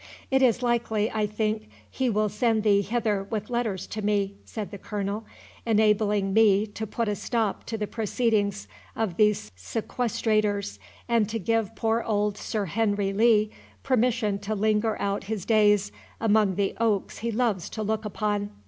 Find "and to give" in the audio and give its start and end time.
11.07-11.75